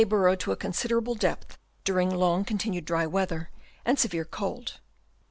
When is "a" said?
0.51-0.55